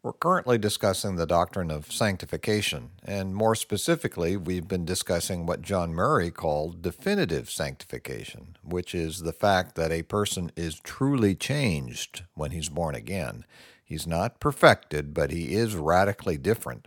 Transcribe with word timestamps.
We're 0.00 0.12
currently 0.12 0.58
discussing 0.58 1.16
the 1.16 1.26
doctrine 1.26 1.72
of 1.72 1.90
sanctification, 1.90 2.90
and 3.02 3.34
more 3.34 3.56
specifically, 3.56 4.36
we've 4.36 4.68
been 4.68 4.84
discussing 4.84 5.44
what 5.44 5.60
John 5.60 5.92
Murray 5.92 6.30
called 6.30 6.82
definitive 6.82 7.50
sanctification, 7.50 8.56
which 8.62 8.94
is 8.94 9.22
the 9.22 9.32
fact 9.32 9.74
that 9.74 9.90
a 9.90 10.04
person 10.04 10.52
is 10.54 10.78
truly 10.78 11.34
changed 11.34 12.22
when 12.34 12.52
he's 12.52 12.68
born 12.68 12.94
again. 12.94 13.44
He's 13.84 14.06
not 14.06 14.38
perfected, 14.38 15.12
but 15.14 15.32
he 15.32 15.56
is 15.56 15.74
radically 15.74 16.38
different. 16.38 16.86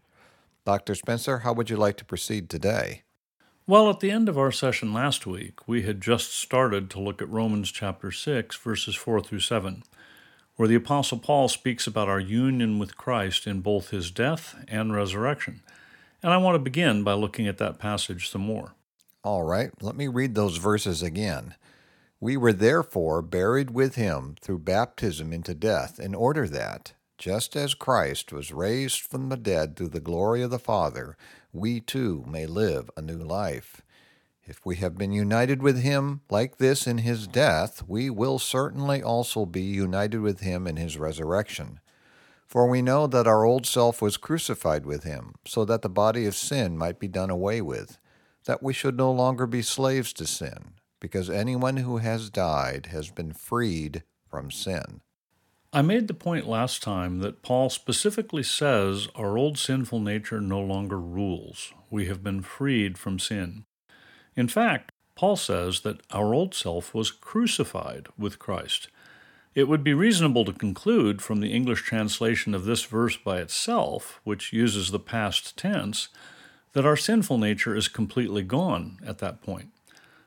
Dr. 0.65 0.95
Spencer, 0.95 1.39
how 1.39 1.51
would 1.51 1.69
you 1.69 1.75
like 1.75 1.97
to 1.97 2.05
proceed 2.05 2.49
today? 2.49 3.01
Well, 3.67 3.89
at 3.89 3.99
the 3.99 4.09
end 4.09 4.29
of 4.29 4.37
our 4.37 4.53
session 4.53 4.93
last 4.93 5.27
week, 5.27 5.67
we 5.67 5.81
had 5.81 5.99
just 5.99 6.33
started 6.33 6.89
to 6.91 7.01
look 7.01 7.21
at 7.21 7.29
Romans 7.29 7.73
chapter 7.73 8.09
6, 8.09 8.55
verses 8.55 8.95
4 8.95 9.19
through 9.19 9.41
7 9.41 9.83
where 10.61 10.67
the 10.67 10.75
Apostle 10.75 11.17
Paul 11.17 11.47
speaks 11.47 11.87
about 11.87 12.07
our 12.07 12.19
union 12.19 12.77
with 12.77 12.95
Christ 12.95 13.47
in 13.47 13.61
both 13.61 13.89
his 13.89 14.11
death 14.11 14.63
and 14.67 14.93
resurrection. 14.93 15.63
And 16.21 16.31
I 16.31 16.37
want 16.37 16.53
to 16.53 16.59
begin 16.59 17.03
by 17.03 17.13
looking 17.13 17.47
at 17.47 17.57
that 17.57 17.79
passage 17.79 18.29
some 18.29 18.41
more. 18.41 18.75
All 19.23 19.41
right, 19.41 19.71
let 19.81 19.95
me 19.95 20.07
read 20.07 20.35
those 20.35 20.57
verses 20.57 21.01
again. 21.01 21.55
We 22.19 22.37
were 22.37 22.53
therefore 22.53 23.23
buried 23.23 23.71
with 23.71 23.95
him 23.95 24.35
through 24.39 24.59
baptism 24.59 25.33
into 25.33 25.55
death, 25.55 25.99
in 25.99 26.13
order 26.13 26.47
that, 26.49 26.93
just 27.17 27.55
as 27.55 27.73
Christ 27.73 28.31
was 28.31 28.53
raised 28.53 29.01
from 29.01 29.29
the 29.29 29.37
dead 29.37 29.75
through 29.75 29.89
the 29.89 29.99
glory 29.99 30.43
of 30.43 30.51
the 30.51 30.59
Father, 30.59 31.17
we 31.51 31.79
too 31.79 32.23
may 32.27 32.45
live 32.45 32.91
a 32.95 33.01
new 33.01 33.17
life. 33.17 33.81
If 34.43 34.65
we 34.65 34.77
have 34.77 34.97
been 34.97 35.11
united 35.11 35.61
with 35.61 35.81
him 35.81 36.21
like 36.29 36.57
this 36.57 36.87
in 36.87 36.99
his 36.99 37.27
death, 37.27 37.83
we 37.87 38.09
will 38.09 38.39
certainly 38.39 39.01
also 39.01 39.45
be 39.45 39.61
united 39.61 40.21
with 40.21 40.39
him 40.39 40.67
in 40.67 40.77
his 40.77 40.97
resurrection. 40.97 41.79
For 42.47 42.67
we 42.67 42.81
know 42.81 43.07
that 43.07 43.27
our 43.27 43.45
old 43.45 43.65
self 43.65 44.01
was 44.01 44.17
crucified 44.17 44.85
with 44.85 45.03
him, 45.03 45.35
so 45.45 45.63
that 45.65 45.83
the 45.83 45.89
body 45.89 46.25
of 46.25 46.35
sin 46.35 46.77
might 46.77 46.99
be 46.99 47.07
done 47.07 47.29
away 47.29 47.61
with, 47.61 47.97
that 48.45 48.61
we 48.61 48.73
should 48.73 48.97
no 48.97 49.11
longer 49.11 49.47
be 49.47 49.61
slaves 49.61 50.11
to 50.13 50.25
sin, 50.25 50.73
because 50.99 51.29
anyone 51.29 51.77
who 51.77 51.97
has 51.97 52.29
died 52.29 52.87
has 52.87 53.09
been 53.09 53.31
freed 53.31 54.03
from 54.27 54.51
sin. 54.51 55.01
I 55.71 55.81
made 55.81 56.09
the 56.09 56.13
point 56.13 56.45
last 56.45 56.83
time 56.83 57.19
that 57.19 57.41
Paul 57.41 57.69
specifically 57.69 58.43
says 58.43 59.07
our 59.15 59.37
old 59.37 59.57
sinful 59.57 60.01
nature 60.01 60.41
no 60.41 60.59
longer 60.59 60.99
rules. 60.99 61.71
We 61.89 62.07
have 62.07 62.21
been 62.21 62.41
freed 62.41 62.97
from 62.97 63.19
sin. 63.19 63.63
In 64.35 64.47
fact, 64.47 64.91
Paul 65.15 65.35
says 65.35 65.81
that 65.81 66.01
our 66.11 66.33
old 66.33 66.55
self 66.55 66.93
was 66.93 67.11
crucified 67.11 68.07
with 68.17 68.39
Christ. 68.39 68.87
It 69.53 69.67
would 69.67 69.83
be 69.83 69.93
reasonable 69.93 70.45
to 70.45 70.53
conclude 70.53 71.21
from 71.21 71.41
the 71.41 71.51
English 71.51 71.81
translation 71.81 72.53
of 72.53 72.63
this 72.63 72.83
verse 72.83 73.17
by 73.17 73.39
itself, 73.39 74.21
which 74.23 74.53
uses 74.53 74.91
the 74.91 74.99
past 74.99 75.57
tense, 75.57 76.07
that 76.73 76.85
our 76.85 76.95
sinful 76.95 77.37
nature 77.37 77.75
is 77.75 77.89
completely 77.89 78.43
gone 78.43 78.97
at 79.05 79.17
that 79.17 79.41
point. 79.41 79.69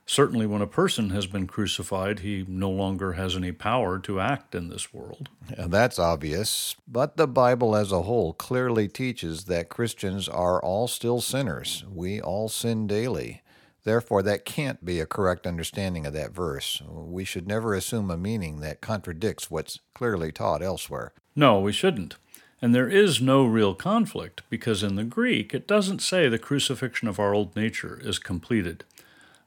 Certainly, 0.07 0.47
when 0.47 0.61
a 0.61 0.67
person 0.67 1.09
has 1.11 1.27
been 1.27 1.47
crucified, 1.47 2.19
he 2.19 2.45
no 2.47 2.69
longer 2.69 3.15
has 3.15 3.35
any 3.35 3.53
power 3.53 3.99
to 4.01 4.21
act 4.21 4.55
in 4.55 4.69
this 4.69 4.93
world. 4.93 5.31
Yeah, 5.51 5.67
that's 5.69 5.99
obvious, 5.99 6.77
but 6.87 7.17
the 7.17 7.27
Bible 7.27 7.75
as 7.75 7.91
a 7.91 8.03
whole 8.03 8.35
clearly 8.35 8.87
teaches 8.87 9.45
that 9.45 9.71
Christians 9.71 10.29
are 10.29 10.63
all 10.63 10.89
still 10.89 11.23
sinners. 11.23 11.85
We 11.91 12.21
all 12.21 12.51
sin 12.51 12.87
daily. 12.87 13.41
Therefore, 13.85 14.23
that 14.23 14.45
can't 14.45 14.85
be 14.85 14.99
a 14.99 15.07
correct 15.07 15.47
understanding 15.47 16.07
of 16.07 16.15
that 16.15 16.33
verse. 16.33 16.83
We 16.89 17.25
should 17.25 17.47
never 17.47 17.75
assume 17.75 18.11
a 18.11 18.17
meaning 18.17 18.61
that 18.61 18.81
contradicts 18.81 19.51
what's 19.51 19.79
clearly 19.95 20.33
taught 20.33 20.63
elsewhere. 20.63 21.13
No, 21.37 21.61
we 21.61 21.73
shouldn't. 21.73 22.17
And 22.63 22.75
there 22.75 22.89
is 22.89 23.21
no 23.21 23.45
real 23.45 23.75
conflict, 23.75 24.43
because 24.49 24.83
in 24.83 24.97
the 24.97 25.05
Greek 25.05 25.53
it 25.53 25.69
doesn't 25.69 26.01
say 26.01 26.29
the 26.29 26.39
crucifixion 26.39 27.09
of 27.09 27.19
our 27.19 27.35
old 27.35 27.55
nature 27.55 28.01
is 28.03 28.19
completed. 28.19 28.85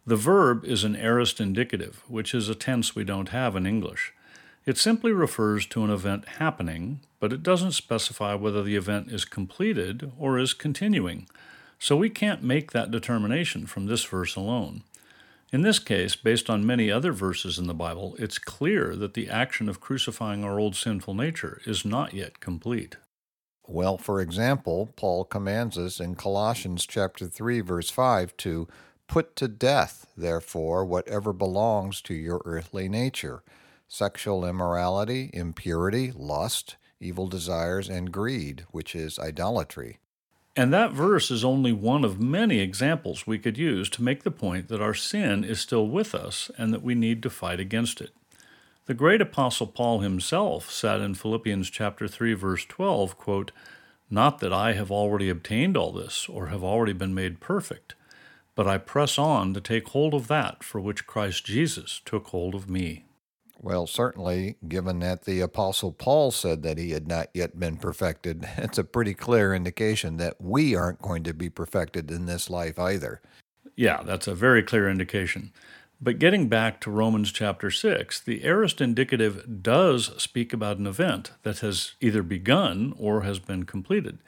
The 0.05 0.15
verb 0.15 0.63
is 0.63 0.83
an 0.83 0.95
aorist 0.95 1.41
indicative, 1.41 2.03
which 2.07 2.35
is 2.35 2.47
a 2.47 2.55
tense 2.55 2.95
we 2.95 3.03
don't 3.03 3.29
have 3.29 3.55
in 3.55 3.65
English. 3.65 4.13
It 4.67 4.77
simply 4.77 5.13
refers 5.13 5.65
to 5.67 5.83
an 5.83 5.89
event 5.89 6.27
happening, 6.39 6.99
but 7.19 7.33
it 7.33 7.41
doesn't 7.41 7.71
specify 7.71 8.35
whether 8.35 8.61
the 8.61 8.75
event 8.75 9.11
is 9.11 9.25
completed 9.25 10.11
or 10.19 10.37
is 10.37 10.53
continuing. 10.53 11.27
So 11.79 11.95
we 11.95 12.09
can't 12.09 12.43
make 12.43 12.71
that 12.71 12.91
determination 12.91 13.65
from 13.65 13.85
this 13.85 14.03
verse 14.03 14.35
alone. 14.35 14.83
In 15.53 15.61
this 15.61 15.79
case, 15.79 16.15
based 16.15 16.49
on 16.49 16.65
many 16.65 16.91
other 16.91 17.13
verses 17.13 17.57
in 17.57 17.67
the 17.67 17.73
Bible, 17.73 18.15
it's 18.19 18.37
clear 18.37 18.95
that 18.95 19.13
the 19.13 19.29
action 19.29 19.69
of 19.69 19.79
crucifying 19.79 20.43
our 20.43 20.59
old 20.59 20.75
sinful 20.75 21.13
nature 21.13 21.61
is 21.65 21.85
not 21.85 22.13
yet 22.13 22.39
complete. 22.39 22.97
Well, 23.65 23.97
for 23.97 24.19
example, 24.19 24.89
Paul 24.95 25.23
commands 25.23 25.77
us 25.77 25.99
in 25.99 26.15
Colossians 26.15 26.85
chapter 26.85 27.27
3 27.27 27.61
verse 27.61 27.89
5 27.89 28.35
to 28.37 28.67
put 29.07 29.35
to 29.37 29.47
death, 29.47 30.07
therefore, 30.17 30.83
whatever 30.83 31.31
belongs 31.31 32.01
to 32.01 32.13
your 32.13 32.41
earthly 32.43 32.89
nature: 32.89 33.43
sexual 33.87 34.45
immorality, 34.45 35.29
impurity, 35.33 36.11
lust, 36.13 36.75
evil 36.99 37.27
desires, 37.27 37.87
and 37.87 38.11
greed, 38.11 38.65
which 38.71 38.95
is 38.95 39.19
idolatry. 39.19 39.99
And 40.57 40.73
that 40.73 40.91
verse 40.91 41.29
is 41.29 41.45
only 41.45 41.71
one 41.71 42.03
of 42.03 42.19
many 42.19 42.59
examples 42.59 43.27
we 43.27 43.37
could 43.37 43.59
use 43.59 43.91
to 43.91 44.01
make 44.01 44.23
the 44.23 44.31
point 44.31 44.69
that 44.69 44.81
our 44.81 44.95
sin 44.95 45.43
is 45.43 45.59
still 45.59 45.87
with 45.87 46.15
us 46.15 46.49
and 46.57 46.73
that 46.73 46.81
we 46.81 46.95
need 46.95 47.21
to 47.21 47.29
fight 47.29 47.59
against 47.59 48.01
it. 48.01 48.09
The 48.87 48.95
great 48.95 49.21
apostle 49.21 49.67
Paul 49.67 49.99
himself 49.99 50.71
said 50.71 50.99
in 50.99 51.13
Philippians 51.13 51.69
chapter 51.69 52.07
3 52.07 52.33
verse 52.33 52.65
12, 52.65 53.19
quote, 53.19 53.51
"Not 54.09 54.39
that 54.39 54.51
I 54.51 54.73
have 54.73 54.89
already 54.89 55.29
obtained 55.29 55.77
all 55.77 55.91
this 55.91 56.27
or 56.27 56.47
have 56.47 56.63
already 56.63 56.93
been 56.93 57.13
made 57.13 57.39
perfect, 57.39 57.93
but 58.55 58.67
I 58.67 58.79
press 58.79 59.19
on 59.19 59.53
to 59.53 59.61
take 59.61 59.89
hold 59.89 60.15
of 60.15 60.27
that 60.27 60.63
for 60.63 60.81
which 60.81 61.05
Christ 61.05 61.45
Jesus 61.45 62.01
took 62.03 62.29
hold 62.29 62.55
of 62.55 62.67
me." 62.67 63.03
Well, 63.59 63.87
certainly, 63.87 64.57
given 64.67 64.99
that 64.99 65.25
the 65.25 65.41
Apostle 65.41 65.91
Paul 65.91 66.31
said 66.31 66.63
that 66.63 66.77
he 66.77 66.91
had 66.91 67.07
not 67.07 67.29
yet 67.33 67.59
been 67.59 67.77
perfected, 67.77 68.47
it's 68.57 68.77
a 68.77 68.83
pretty 68.83 69.13
clear 69.13 69.53
indication 69.53 70.17
that 70.17 70.39
we 70.39 70.75
aren't 70.75 71.01
going 71.01 71.23
to 71.23 71.33
be 71.33 71.49
perfected 71.49 72.11
in 72.11 72.25
this 72.25 72.49
life 72.49 72.77
either. 72.77 73.21
Yeah, 73.75 74.03
that's 74.03 74.27
a 74.27 74.35
very 74.35 74.63
clear 74.63 74.89
indication. 74.89 75.53
But 75.99 76.19
getting 76.19 76.47
back 76.47 76.79
to 76.81 76.91
Romans 76.91 77.31
chapter 77.31 77.71
6, 77.71 78.19
the 78.19 78.43
aorist 78.43 78.81
indicative 78.81 79.63
does 79.63 80.11
speak 80.21 80.53
about 80.53 80.77
an 80.77 80.85
event 80.85 81.31
that 81.41 81.59
has 81.59 81.93
either 81.99 82.21
begun 82.21 82.93
or 82.99 83.21
has 83.21 83.39
been 83.39 83.63
completed. 83.63 84.19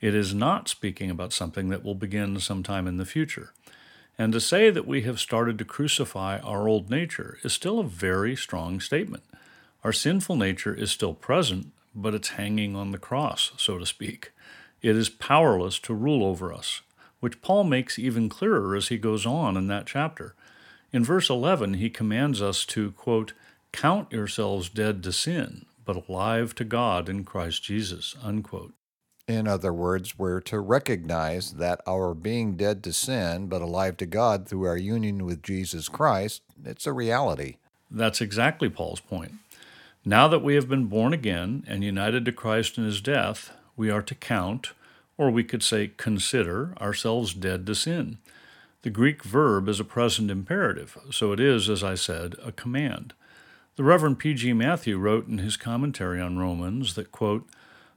It 0.00 0.14
is 0.14 0.34
not 0.34 0.68
speaking 0.68 1.10
about 1.10 1.32
something 1.32 1.68
that 1.70 1.82
will 1.82 1.96
begin 1.96 2.38
sometime 2.38 2.86
in 2.86 2.96
the 2.96 3.04
future. 3.04 3.52
And 4.18 4.32
to 4.32 4.40
say 4.40 4.70
that 4.70 4.86
we 4.86 5.02
have 5.02 5.20
started 5.20 5.58
to 5.58 5.64
crucify 5.64 6.38
our 6.38 6.68
old 6.68 6.90
nature 6.90 7.38
is 7.42 7.52
still 7.52 7.78
a 7.78 7.84
very 7.84 8.34
strong 8.34 8.80
statement. 8.80 9.24
Our 9.84 9.92
sinful 9.92 10.36
nature 10.36 10.74
is 10.74 10.90
still 10.90 11.14
present, 11.14 11.72
but 11.94 12.14
it's 12.14 12.30
hanging 12.30 12.74
on 12.74 12.92
the 12.92 12.98
cross, 12.98 13.52
so 13.56 13.78
to 13.78 13.86
speak. 13.86 14.32
It 14.80 14.96
is 14.96 15.08
powerless 15.08 15.78
to 15.80 15.94
rule 15.94 16.24
over 16.24 16.52
us, 16.52 16.80
which 17.20 17.42
Paul 17.42 17.64
makes 17.64 17.98
even 17.98 18.28
clearer 18.28 18.74
as 18.74 18.88
he 18.88 18.98
goes 18.98 19.26
on 19.26 19.56
in 19.56 19.66
that 19.68 19.86
chapter. 19.86 20.34
In 20.92 21.04
verse 21.04 21.28
11, 21.28 21.74
he 21.74 21.90
commands 21.90 22.40
us 22.40 22.64
to, 22.66 22.92
quote, 22.92 23.32
count 23.72 24.12
yourselves 24.12 24.68
dead 24.68 25.02
to 25.02 25.12
sin, 25.12 25.66
but 25.84 26.08
alive 26.08 26.54
to 26.54 26.64
God 26.64 27.08
in 27.08 27.24
Christ 27.24 27.62
Jesus, 27.62 28.14
unquote. 28.22 28.72
In 29.28 29.48
other 29.48 29.72
words, 29.72 30.16
we're 30.16 30.40
to 30.42 30.60
recognize 30.60 31.54
that 31.54 31.80
our 31.84 32.14
being 32.14 32.56
dead 32.56 32.84
to 32.84 32.92
sin 32.92 33.48
but 33.48 33.60
alive 33.60 33.96
to 33.96 34.06
God 34.06 34.46
through 34.46 34.66
our 34.66 34.76
union 34.76 35.24
with 35.24 35.42
Jesus 35.42 35.88
Christ, 35.88 36.42
it's 36.64 36.86
a 36.86 36.92
reality. 36.92 37.56
That's 37.90 38.20
exactly 38.20 38.68
Paul's 38.68 39.00
point. 39.00 39.34
Now 40.04 40.28
that 40.28 40.44
we 40.44 40.54
have 40.54 40.68
been 40.68 40.86
born 40.86 41.12
again 41.12 41.64
and 41.66 41.82
united 41.82 42.24
to 42.26 42.32
Christ 42.32 42.78
in 42.78 42.84
his 42.84 43.00
death, 43.00 43.50
we 43.76 43.90
are 43.90 44.02
to 44.02 44.14
count, 44.14 44.70
or 45.18 45.30
we 45.30 45.42
could 45.42 45.64
say 45.64 45.90
consider, 45.96 46.74
ourselves 46.80 47.34
dead 47.34 47.66
to 47.66 47.74
sin. 47.74 48.18
The 48.82 48.90
Greek 48.90 49.24
verb 49.24 49.68
is 49.68 49.80
a 49.80 49.84
present 49.84 50.30
imperative, 50.30 50.96
so 51.10 51.32
it 51.32 51.40
is, 51.40 51.68
as 51.68 51.82
I 51.82 51.96
said, 51.96 52.36
a 52.44 52.52
command. 52.52 53.12
The 53.74 53.82
Reverend 53.82 54.20
P.G. 54.20 54.52
Matthew 54.52 54.96
wrote 54.98 55.26
in 55.26 55.38
his 55.38 55.56
commentary 55.56 56.20
on 56.20 56.38
Romans 56.38 56.94
that, 56.94 57.10
quote, 57.10 57.48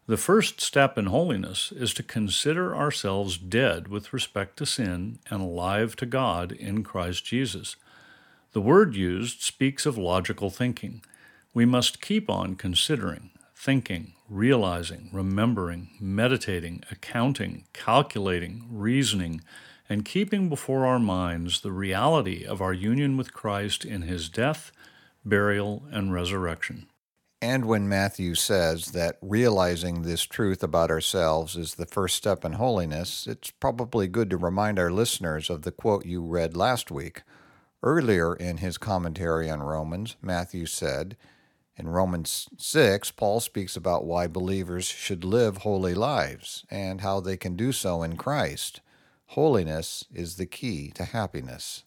The 0.09 0.17
first 0.17 0.59
step 0.59 0.97
in 0.97 1.05
holiness 1.05 1.71
is 1.71 1.93
to 1.93 2.01
consider 2.01 2.75
ourselves 2.75 3.37
dead 3.37 3.89
with 3.89 4.11
respect 4.11 4.57
to 4.57 4.65
sin 4.65 5.19
and 5.29 5.39
alive 5.39 5.95
to 5.97 6.07
God 6.07 6.51
in 6.51 6.83
Christ 6.83 7.25
Jesus. 7.25 7.75
The 8.53 8.59
word 8.59 8.95
used 8.95 9.43
speaks 9.43 9.85
of 9.85 9.99
logical 9.99 10.49
thinking. 10.49 11.03
We 11.53 11.63
must 11.63 12.01
keep 12.01 12.27
on 12.27 12.55
considering, 12.55 13.29
thinking, 13.55 14.13
realizing, 14.27 15.11
remembering, 15.13 15.91
meditating, 15.99 16.85
accounting, 16.89 17.65
calculating, 17.71 18.65
reasoning, 18.67 19.41
and 19.87 20.03
keeping 20.03 20.49
before 20.49 20.87
our 20.87 20.97
minds 20.97 21.61
the 21.61 21.71
reality 21.71 22.43
of 22.43 22.63
our 22.63 22.73
union 22.73 23.15
with 23.15 23.35
Christ 23.35 23.85
in 23.85 24.01
his 24.01 24.27
death, 24.27 24.71
burial, 25.23 25.83
and 25.91 26.11
resurrection. 26.11 26.87
And 27.41 27.65
when 27.65 27.87
Matthew 27.87 28.35
says 28.35 28.87
that 28.87 29.17
realizing 29.21 30.01
this 30.01 30.23
truth 30.23 30.61
about 30.61 30.91
ourselves 30.91 31.55
is 31.55 31.75
the 31.75 31.85
first 31.85 32.17
step 32.17 32.43
in 32.43 32.53
holiness, 32.53 33.27
it's 33.27 33.49
probably 33.49 34.07
good 34.09 34.29
to 34.31 34.37
remind 34.37 34.77
our 34.77 34.91
listeners 34.91 35.49
of 35.49 35.61
the 35.61 35.71
quote 35.71 36.05
you 36.05 36.21
read 36.21 36.57
last 36.57 36.91
week. 36.91 37.21
Earlier 37.81 38.35
in 38.35 38.57
his 38.57 38.77
commentary 38.77 39.49
on 39.49 39.63
Romans, 39.63 40.17
Matthew 40.21 40.65
said, 40.65 41.15
in 41.77 41.87
Romans 41.87 42.49
6, 42.57 43.11
Paul 43.11 43.39
speaks 43.39 43.77
about 43.77 44.03
why 44.03 44.27
believers 44.27 44.83
should 44.83 45.23
live 45.23 45.59
holy 45.59 45.93
lives 45.93 46.65
and 46.69 46.99
how 46.99 47.21
they 47.21 47.37
can 47.37 47.55
do 47.55 47.71
so 47.71 48.03
in 48.03 48.17
Christ. 48.17 48.81
Holiness 49.27 50.03
is 50.13 50.35
the 50.35 50.45
key 50.45 50.91
to 50.95 51.05
happiness. 51.05 51.85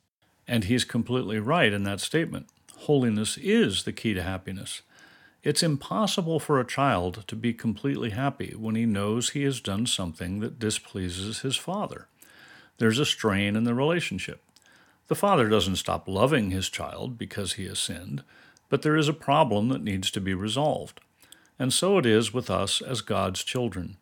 And 0.48 0.64
he's 0.64 0.84
completely 0.84 1.38
right 1.38 1.70
in 1.70 1.82
that 1.82 2.00
statement. 2.00 2.46
Holiness 2.78 3.36
is 3.36 3.82
the 3.82 3.92
key 3.92 4.14
to 4.14 4.22
happiness. 4.22 4.80
It's 5.42 5.62
impossible 5.62 6.38
for 6.38 6.60
a 6.60 6.66
child 6.66 7.24
to 7.26 7.34
be 7.34 7.52
completely 7.52 8.10
happy 8.10 8.54
when 8.56 8.76
he 8.76 8.86
knows 8.86 9.30
he 9.30 9.42
has 9.42 9.60
done 9.60 9.86
something 9.86 10.38
that 10.38 10.60
displeases 10.60 11.40
his 11.40 11.56
father. 11.56 12.06
There's 12.78 13.00
a 13.00 13.04
strain 13.04 13.56
in 13.56 13.64
the 13.64 13.74
relationship. 13.74 14.40
The 15.08 15.16
father 15.16 15.48
doesn't 15.48 15.76
stop 15.76 16.06
loving 16.06 16.52
his 16.52 16.68
child 16.68 17.18
because 17.18 17.54
he 17.54 17.66
has 17.66 17.80
sinned, 17.80 18.22
but 18.68 18.82
there 18.82 18.96
is 18.96 19.08
a 19.08 19.12
problem 19.12 19.68
that 19.70 19.82
needs 19.82 20.12
to 20.12 20.20
be 20.20 20.32
resolved. 20.32 21.00
And 21.58 21.72
so 21.72 21.98
it 21.98 22.06
is 22.06 22.32
with 22.32 22.48
us 22.48 22.80
as 22.80 23.00
God's 23.00 23.42
children. 23.42 23.96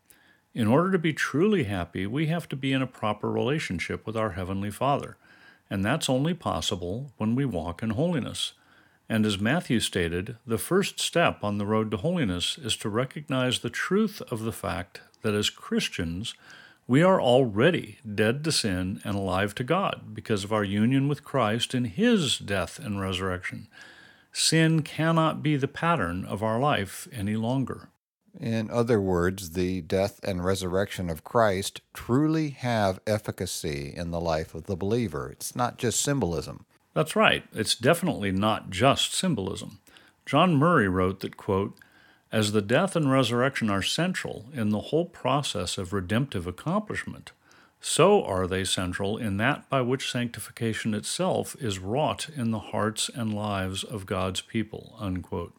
In 0.53 0.67
order 0.67 0.93
to 0.93 0.99
be 0.99 1.15
truly 1.15 1.65
happy, 1.65 2.07
we 2.07 2.27
have 2.27 2.51
to 2.51 2.57
be 2.57 2.73
in 2.73 2.83
a 2.83 2.87
proper 2.87 3.31
relationship 3.31 4.07
with 4.07 4.17
our 4.17 4.33
Heavenly 4.33 4.71
Father, 4.71 5.17
and 5.71 5.85
that's 5.85 6.11
only 6.11 6.35
possible 6.35 7.13
when 7.17 7.35
we 7.35 7.47
walk 7.47 7.83
in 7.83 7.91
holiness. 7.91 8.53
And 9.11 9.27
as 9.27 9.41
Matthew 9.41 9.81
stated, 9.81 10.37
the 10.47 10.57
first 10.57 11.01
step 11.01 11.43
on 11.43 11.59
the 11.59 11.67
road 11.67 11.91
to 11.91 11.97
holiness 11.97 12.57
is 12.57 12.77
to 12.77 12.89
recognize 12.89 13.59
the 13.59 13.69
truth 13.69 14.23
of 14.31 14.43
the 14.45 14.53
fact 14.53 15.01
that 15.23 15.35
as 15.35 15.51
Christians, 15.51 16.35
we 16.87 17.03
are 17.03 17.21
already 17.21 17.99
dead 18.15 18.45
to 18.45 18.53
sin 18.53 19.01
and 19.03 19.17
alive 19.17 19.53
to 19.57 19.65
God 19.65 20.15
because 20.15 20.45
of 20.45 20.53
our 20.53 20.63
union 20.63 21.09
with 21.09 21.25
Christ 21.25 21.75
in 21.75 21.87
His 21.87 22.39
death 22.39 22.79
and 22.79 23.01
resurrection. 23.01 23.67
Sin 24.31 24.83
cannot 24.83 25.43
be 25.43 25.57
the 25.57 25.67
pattern 25.67 26.25
of 26.25 26.45
our 26.45 26.61
life 26.61 27.09
any 27.13 27.35
longer. 27.35 27.89
In 28.39 28.71
other 28.71 29.01
words, 29.01 29.51
the 29.51 29.81
death 29.81 30.21
and 30.23 30.45
resurrection 30.45 31.11
of 31.11 31.25
Christ 31.25 31.81
truly 31.93 32.51
have 32.51 33.01
efficacy 33.09 33.93
in 33.93 34.13
the 34.13 34.21
life 34.21 34.55
of 34.55 34.67
the 34.67 34.77
believer. 34.77 35.29
It's 35.29 35.57
not 35.57 35.79
just 35.79 36.01
symbolism. 36.01 36.65
That's 36.95 37.15
right. 37.15 37.45
It's 37.53 37.75
definitely 37.75 38.33
not 38.33 38.71
just 38.71 39.15
symbolism. 39.15 39.79
John 40.27 40.55
Murray 40.55 40.89
wrote 40.89 41.21
that, 41.21 41.37
quote, 41.37 41.77
as 42.33 42.53
the 42.53 42.63
death 42.63 42.95
and 42.95 43.11
resurrection 43.11 43.71
are 43.71 43.83
central 43.83 44.47
in 44.53 44.71
the 44.71 44.81
whole 44.81 45.07
process 45.07 45.79
of 45.79 45.93
redemptive 45.93 46.47
accomplishment, 46.47 47.33
so 47.81 48.23
are 48.23 48.47
they 48.47 48.63
central 48.63 49.17
in 49.17 49.37
that 49.39 49.69
by 49.69 49.81
which 49.81 50.11
sanctification 50.11 50.95
itself 50.95 51.57
is 51.61 51.79
wrought 51.79 52.29
in 52.37 52.51
the 52.51 52.59
hearts 52.59 53.11
and 53.13 53.35
lives 53.35 53.83
of 53.83 54.07
God's 54.07 54.41
people. 54.43 54.95
Unquote. 54.99 55.55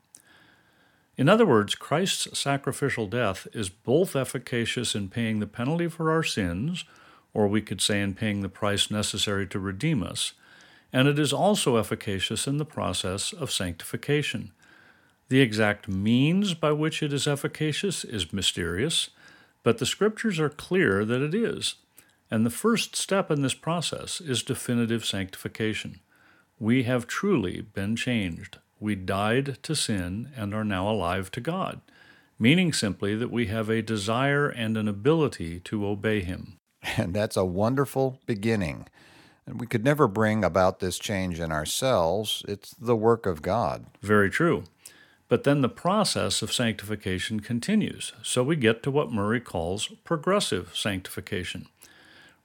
In 1.17 1.27
other 1.27 1.45
words, 1.45 1.75
Christ's 1.75 2.39
sacrificial 2.39 3.07
death 3.07 3.47
is 3.53 3.69
both 3.69 4.15
efficacious 4.15 4.95
in 4.95 5.09
paying 5.09 5.39
the 5.39 5.47
penalty 5.47 5.87
for 5.87 6.09
our 6.09 6.23
sins, 6.23 6.85
or 7.33 7.47
we 7.47 7.61
could 7.61 7.81
say 7.81 8.01
in 8.01 8.13
paying 8.13 8.41
the 8.41 8.49
price 8.49 8.89
necessary 8.89 9.45
to 9.47 9.59
redeem 9.59 10.03
us, 10.03 10.33
and 10.93 11.07
it 11.07 11.17
is 11.17 11.33
also 11.33 11.77
efficacious 11.77 12.47
in 12.47 12.57
the 12.57 12.65
process 12.65 13.33
of 13.33 13.51
sanctification. 13.51 14.51
The 15.29 15.39
exact 15.39 15.87
means 15.87 16.53
by 16.53 16.73
which 16.73 17.01
it 17.01 17.13
is 17.13 17.27
efficacious 17.27 18.03
is 18.03 18.33
mysterious, 18.33 19.09
but 19.63 19.77
the 19.77 19.85
Scriptures 19.85 20.39
are 20.39 20.49
clear 20.49 21.05
that 21.05 21.21
it 21.21 21.33
is. 21.33 21.75
And 22.29 22.45
the 22.45 22.49
first 22.49 22.95
step 22.95 23.31
in 23.31 23.41
this 23.41 23.53
process 23.53 24.19
is 24.19 24.43
definitive 24.43 25.05
sanctification. 25.05 25.99
We 26.59 26.83
have 26.83 27.07
truly 27.07 27.61
been 27.61 27.95
changed. 27.95 28.57
We 28.79 28.95
died 28.95 29.57
to 29.63 29.75
sin 29.75 30.31
and 30.35 30.53
are 30.53 30.63
now 30.63 30.89
alive 30.89 31.31
to 31.31 31.41
God, 31.41 31.81
meaning 32.39 32.73
simply 32.73 33.15
that 33.15 33.31
we 33.31 33.47
have 33.47 33.69
a 33.69 33.81
desire 33.81 34.49
and 34.49 34.75
an 34.75 34.87
ability 34.87 35.59
to 35.61 35.85
obey 35.85 36.21
Him. 36.21 36.57
And 36.97 37.13
that's 37.13 37.37
a 37.37 37.45
wonderful 37.45 38.19
beginning. 38.25 38.87
And 39.45 39.59
we 39.59 39.67
could 39.67 39.83
never 39.83 40.07
bring 40.07 40.43
about 40.43 40.79
this 40.79 40.99
change 40.99 41.39
in 41.39 41.51
ourselves. 41.51 42.43
It's 42.47 42.71
the 42.71 42.95
work 42.95 43.25
of 43.25 43.41
God. 43.41 43.85
Very 44.01 44.29
true. 44.29 44.63
But 45.27 45.45
then 45.45 45.61
the 45.61 45.69
process 45.69 46.41
of 46.41 46.51
sanctification 46.51 47.39
continues, 47.39 48.11
so 48.21 48.43
we 48.43 48.57
get 48.57 48.83
to 48.83 48.91
what 48.91 49.13
Murray 49.13 49.39
calls 49.39 49.87
progressive 50.03 50.75
sanctification. 50.75 51.67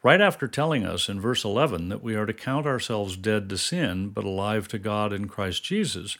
Right 0.04 0.20
after 0.20 0.46
telling 0.46 0.86
us 0.86 1.08
in 1.08 1.20
verse 1.20 1.44
11 1.44 1.88
that 1.88 2.02
we 2.02 2.14
are 2.14 2.26
to 2.26 2.32
count 2.32 2.64
ourselves 2.64 3.16
dead 3.16 3.48
to 3.48 3.58
sin 3.58 4.10
but 4.10 4.24
alive 4.24 4.68
to 4.68 4.78
God 4.78 5.12
in 5.12 5.26
Christ 5.26 5.64
Jesus, 5.64 6.16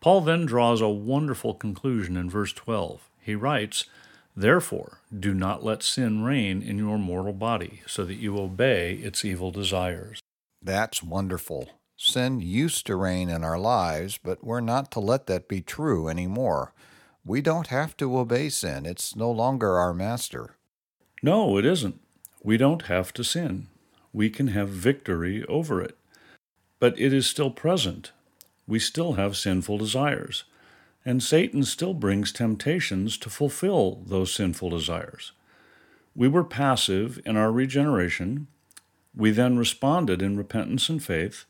Paul 0.00 0.22
then 0.22 0.46
draws 0.46 0.80
a 0.80 0.88
wonderful 0.88 1.52
conclusion 1.52 2.16
in 2.16 2.30
verse 2.30 2.54
12. 2.54 3.06
He 3.20 3.34
writes, 3.34 3.84
Therefore, 4.38 5.00
do 5.12 5.34
not 5.34 5.64
let 5.64 5.82
sin 5.82 6.22
reign 6.22 6.62
in 6.62 6.78
your 6.78 6.96
mortal 6.96 7.32
body, 7.32 7.82
so 7.88 8.04
that 8.04 8.20
you 8.22 8.38
obey 8.38 8.92
its 8.92 9.24
evil 9.24 9.50
desires. 9.50 10.20
That's 10.62 11.02
wonderful. 11.02 11.70
Sin 11.96 12.40
used 12.40 12.86
to 12.86 12.94
reign 12.94 13.30
in 13.30 13.42
our 13.42 13.58
lives, 13.58 14.16
but 14.22 14.44
we're 14.44 14.60
not 14.60 14.92
to 14.92 15.00
let 15.00 15.26
that 15.26 15.48
be 15.48 15.60
true 15.60 16.06
anymore. 16.06 16.72
We 17.24 17.40
don't 17.40 17.66
have 17.66 17.96
to 17.96 18.16
obey 18.16 18.48
sin, 18.48 18.86
it's 18.86 19.16
no 19.16 19.28
longer 19.28 19.76
our 19.76 19.92
master. 19.92 20.54
No, 21.20 21.58
it 21.58 21.66
isn't. 21.66 22.00
We 22.40 22.56
don't 22.56 22.82
have 22.82 23.12
to 23.14 23.24
sin. 23.24 23.66
We 24.12 24.30
can 24.30 24.48
have 24.48 24.68
victory 24.68 25.44
over 25.46 25.82
it. 25.82 25.98
But 26.78 26.96
it 26.96 27.12
is 27.12 27.26
still 27.26 27.50
present. 27.50 28.12
We 28.68 28.78
still 28.78 29.14
have 29.14 29.36
sinful 29.36 29.78
desires 29.78 30.44
and 31.04 31.22
Satan 31.22 31.64
still 31.64 31.94
brings 31.94 32.32
temptations 32.32 33.16
to 33.18 33.30
fulfill 33.30 34.02
those 34.06 34.32
sinful 34.32 34.70
desires. 34.70 35.32
We 36.14 36.28
were 36.28 36.44
passive 36.44 37.20
in 37.24 37.36
our 37.36 37.52
regeneration. 37.52 38.48
We 39.16 39.30
then 39.30 39.56
responded 39.56 40.20
in 40.20 40.36
repentance 40.36 40.88
and 40.88 41.02
faith, 41.02 41.44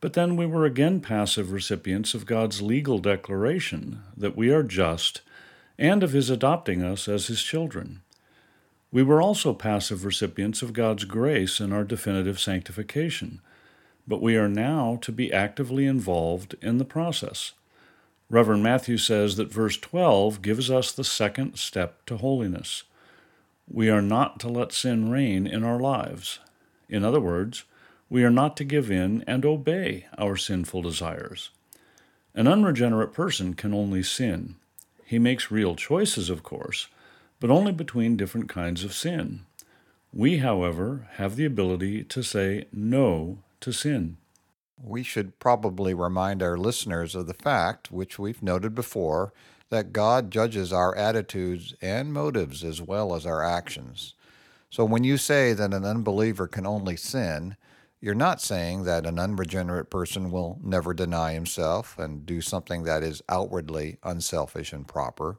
but 0.00 0.14
then 0.14 0.36
we 0.36 0.46
were 0.46 0.64
again 0.64 1.00
passive 1.00 1.52
recipients 1.52 2.14
of 2.14 2.26
God's 2.26 2.62
legal 2.62 2.98
declaration 2.98 4.02
that 4.16 4.36
we 4.36 4.50
are 4.50 4.62
just 4.62 5.20
and 5.78 6.02
of 6.02 6.12
His 6.12 6.30
adopting 6.30 6.82
us 6.82 7.08
as 7.08 7.26
His 7.26 7.42
children. 7.42 8.02
We 8.90 9.02
were 9.02 9.20
also 9.20 9.52
passive 9.52 10.04
recipients 10.04 10.62
of 10.62 10.72
God's 10.72 11.04
grace 11.04 11.60
in 11.60 11.72
our 11.72 11.84
definitive 11.84 12.40
sanctification, 12.40 13.40
but 14.08 14.22
we 14.22 14.36
are 14.36 14.48
now 14.48 14.98
to 15.02 15.12
be 15.12 15.32
actively 15.32 15.86
involved 15.86 16.54
in 16.62 16.78
the 16.78 16.84
process. 16.84 17.52
Reverend 18.28 18.62
Matthew 18.62 18.98
says 18.98 19.36
that 19.36 19.52
verse 19.52 19.76
12 19.76 20.42
gives 20.42 20.70
us 20.70 20.90
the 20.90 21.04
second 21.04 21.58
step 21.58 22.04
to 22.06 22.16
holiness. 22.16 22.82
We 23.68 23.88
are 23.88 24.02
not 24.02 24.40
to 24.40 24.48
let 24.48 24.72
sin 24.72 25.10
reign 25.10 25.46
in 25.46 25.62
our 25.62 25.78
lives. 25.78 26.40
In 26.88 27.04
other 27.04 27.20
words, 27.20 27.64
we 28.10 28.24
are 28.24 28.30
not 28.30 28.56
to 28.56 28.64
give 28.64 28.90
in 28.90 29.22
and 29.28 29.44
obey 29.44 30.06
our 30.18 30.36
sinful 30.36 30.82
desires. 30.82 31.50
An 32.34 32.46
unregenerate 32.46 33.12
person 33.12 33.54
can 33.54 33.72
only 33.72 34.02
sin. 34.02 34.56
He 35.04 35.18
makes 35.18 35.50
real 35.50 35.76
choices, 35.76 36.28
of 36.28 36.42
course, 36.42 36.88
but 37.38 37.50
only 37.50 37.72
between 37.72 38.16
different 38.16 38.48
kinds 38.48 38.82
of 38.82 38.92
sin. 38.92 39.46
We, 40.12 40.38
however, 40.38 41.08
have 41.12 41.36
the 41.36 41.44
ability 41.44 42.04
to 42.04 42.22
say 42.22 42.66
no 42.72 43.38
to 43.60 43.72
sin. 43.72 44.16
We 44.82 45.02
should 45.02 45.38
probably 45.38 45.94
remind 45.94 46.42
our 46.42 46.56
listeners 46.56 47.14
of 47.14 47.26
the 47.26 47.34
fact, 47.34 47.90
which 47.92 48.18
we've 48.18 48.42
noted 48.42 48.74
before, 48.74 49.32
that 49.70 49.92
God 49.92 50.30
judges 50.30 50.72
our 50.72 50.94
attitudes 50.96 51.74
and 51.82 52.12
motives 52.12 52.62
as 52.64 52.80
well 52.80 53.14
as 53.14 53.26
our 53.26 53.42
actions. 53.42 54.14
So 54.70 54.84
when 54.84 55.04
you 55.04 55.16
say 55.16 55.52
that 55.54 55.74
an 55.74 55.84
unbeliever 55.84 56.46
can 56.48 56.66
only 56.66 56.96
sin, 56.96 57.56
you're 58.00 58.14
not 58.14 58.40
saying 58.40 58.84
that 58.84 59.06
an 59.06 59.18
unregenerate 59.18 59.90
person 59.90 60.30
will 60.30 60.58
never 60.62 60.94
deny 60.94 61.32
himself 61.32 61.98
and 61.98 62.26
do 62.26 62.40
something 62.40 62.84
that 62.84 63.02
is 63.02 63.22
outwardly 63.28 63.98
unselfish 64.02 64.72
and 64.72 64.86
proper. 64.86 65.38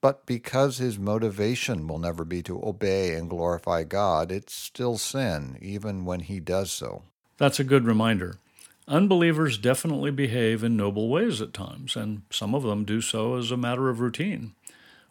but 0.00 0.26
because 0.26 0.78
his 0.78 0.98
motivation 0.98 1.88
will 1.88 1.98
never 1.98 2.24
be 2.26 2.42
to 2.42 2.62
obey 2.62 3.14
and 3.14 3.30
glorify 3.30 3.82
God, 3.84 4.30
it's 4.30 4.54
still 4.54 4.98
sin, 4.98 5.56
even 5.62 6.04
when 6.04 6.20
he 6.20 6.40
does 6.40 6.70
so. 6.70 7.04
That's 7.44 7.60
a 7.60 7.64
good 7.64 7.84
reminder. 7.84 8.38
Unbelievers 8.88 9.58
definitely 9.58 10.10
behave 10.10 10.64
in 10.64 10.78
noble 10.78 11.10
ways 11.10 11.42
at 11.42 11.52
times, 11.52 11.94
and 11.94 12.22
some 12.30 12.54
of 12.54 12.62
them 12.62 12.86
do 12.86 13.02
so 13.02 13.36
as 13.36 13.50
a 13.50 13.56
matter 13.58 13.90
of 13.90 14.00
routine. 14.00 14.54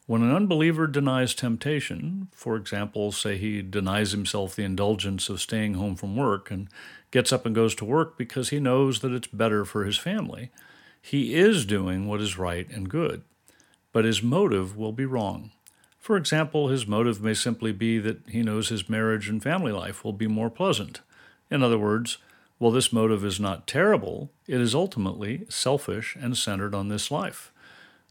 When 0.07 0.23
an 0.23 0.33
unbeliever 0.33 0.87
denies 0.87 1.35
temptation, 1.35 2.29
for 2.33 2.55
example, 2.55 3.11
say 3.11 3.37
he 3.37 3.61
denies 3.61 4.13
himself 4.13 4.55
the 4.55 4.63
indulgence 4.63 5.29
of 5.29 5.41
staying 5.41 5.75
home 5.75 5.95
from 5.95 6.15
work 6.15 6.49
and 6.49 6.69
gets 7.11 7.31
up 7.31 7.45
and 7.45 7.53
goes 7.53 7.75
to 7.75 7.85
work 7.85 8.17
because 8.17 8.49
he 8.49 8.59
knows 8.59 9.01
that 9.01 9.11
it's 9.11 9.27
better 9.27 9.63
for 9.63 9.85
his 9.85 9.99
family, 9.99 10.49
he 10.99 11.35
is 11.35 11.67
doing 11.67 12.07
what 12.07 12.19
is 12.19 12.35
right 12.35 12.67
and 12.71 12.89
good 12.89 13.21
but 13.91 14.05
his 14.05 14.23
motive 14.23 14.75
will 14.75 14.91
be 14.91 15.05
wrong. 15.05 15.51
For 15.99 16.17
example, 16.17 16.69
his 16.69 16.87
motive 16.87 17.21
may 17.21 17.35
simply 17.35 17.71
be 17.71 17.99
that 17.99 18.27
he 18.27 18.41
knows 18.41 18.69
his 18.69 18.89
marriage 18.89 19.29
and 19.29 19.41
family 19.41 19.71
life 19.71 20.03
will 20.03 20.13
be 20.13 20.25
more 20.25 20.49
pleasant. 20.49 21.01
In 21.53 21.62
other 21.62 21.77
words, 21.77 22.17
while 22.57 22.72
this 22.72 22.91
motive 22.91 23.24
is 23.24 23.39
not 23.39 23.67
terrible, 23.67 24.31
it 24.48 24.60
is 24.60 24.74
ultimately 24.74 25.45
selfish 25.50 26.17
and 26.19 26.36
centered 26.36 26.74
on 26.74 26.88
this 26.88 27.12
life. 27.12 27.53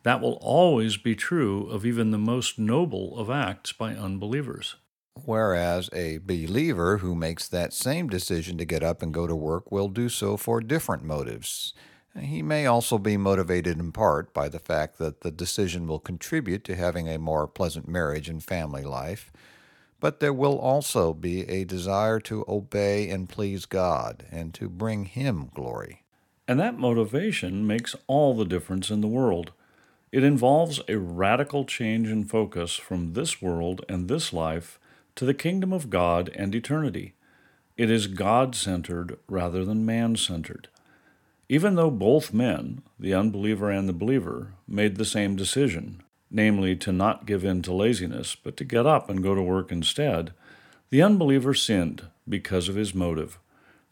That 0.04 0.20
will 0.20 0.38
always 0.40 0.96
be 0.96 1.16
true 1.16 1.66
of 1.66 1.84
even 1.84 2.12
the 2.12 2.18
most 2.18 2.56
noble 2.56 3.18
of 3.18 3.30
acts 3.30 3.72
by 3.72 3.96
unbelievers. 3.96 4.76
Whereas 5.24 5.90
a 5.92 6.18
believer 6.18 6.98
who 6.98 7.16
makes 7.16 7.48
that 7.48 7.72
same 7.72 8.08
decision 8.08 8.58
to 8.58 8.64
get 8.64 8.84
up 8.84 9.02
and 9.02 9.12
go 9.12 9.26
to 9.26 9.34
work 9.34 9.72
will 9.72 9.88
do 9.88 10.08
so 10.08 10.36
for 10.36 10.60
different 10.60 11.02
motives. 11.02 11.74
He 12.16 12.42
may 12.42 12.66
also 12.66 12.96
be 12.96 13.16
motivated 13.16 13.80
in 13.80 13.90
part 13.90 14.32
by 14.32 14.48
the 14.48 14.60
fact 14.60 14.98
that 14.98 15.22
the 15.22 15.32
decision 15.32 15.88
will 15.88 15.98
contribute 15.98 16.62
to 16.64 16.76
having 16.76 17.08
a 17.08 17.18
more 17.18 17.48
pleasant 17.48 17.88
marriage 17.88 18.28
and 18.28 18.42
family 18.42 18.84
life, 18.84 19.32
but 20.02 20.18
there 20.18 20.32
will 20.32 20.58
also 20.58 21.14
be 21.14 21.48
a 21.48 21.62
desire 21.62 22.18
to 22.18 22.44
obey 22.48 23.08
and 23.08 23.28
please 23.28 23.66
God 23.66 24.24
and 24.32 24.52
to 24.52 24.68
bring 24.68 25.04
Him 25.04 25.48
glory. 25.54 26.02
And 26.48 26.58
that 26.58 26.76
motivation 26.76 27.68
makes 27.68 27.94
all 28.08 28.34
the 28.34 28.44
difference 28.44 28.90
in 28.90 29.00
the 29.00 29.06
world. 29.06 29.52
It 30.10 30.24
involves 30.24 30.80
a 30.88 30.98
radical 30.98 31.64
change 31.64 32.08
in 32.08 32.24
focus 32.24 32.74
from 32.74 33.12
this 33.12 33.40
world 33.40 33.84
and 33.88 34.08
this 34.08 34.32
life 34.32 34.80
to 35.14 35.24
the 35.24 35.34
kingdom 35.34 35.72
of 35.72 35.88
God 35.88 36.32
and 36.34 36.52
eternity. 36.52 37.14
It 37.76 37.88
is 37.88 38.08
God 38.08 38.56
centered 38.56 39.20
rather 39.28 39.64
than 39.64 39.86
man 39.86 40.16
centered. 40.16 40.66
Even 41.48 41.76
though 41.76 41.92
both 41.92 42.34
men, 42.34 42.82
the 42.98 43.14
unbeliever 43.14 43.70
and 43.70 43.88
the 43.88 43.92
believer, 43.92 44.54
made 44.66 44.96
the 44.96 45.04
same 45.04 45.36
decision, 45.36 46.02
namely 46.32 46.74
to 46.76 46.90
not 46.90 47.26
give 47.26 47.44
in 47.44 47.62
to 47.62 47.72
laziness, 47.72 48.34
but 48.34 48.56
to 48.56 48.64
get 48.64 48.86
up 48.86 49.10
and 49.10 49.22
go 49.22 49.34
to 49.34 49.42
work 49.42 49.70
instead, 49.70 50.32
the 50.90 51.02
unbeliever 51.02 51.54
sinned 51.54 52.06
because 52.28 52.68
of 52.68 52.74
his 52.74 52.94
motive, 52.94 53.38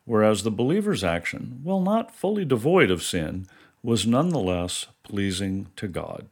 whereas 0.05 0.43
the 0.43 0.51
believer's 0.51 1.05
action, 1.05 1.61
while 1.63 1.81
not 1.81 2.15
fully 2.15 2.45
devoid 2.45 2.91
of 2.91 3.03
sin, 3.03 3.47
was 3.83 4.07
nonetheless 4.07 4.87
pleasing 5.03 5.69
to 5.77 5.89
God. 5.89 6.27